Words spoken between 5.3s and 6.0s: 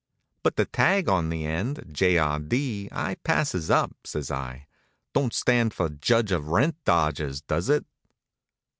stand for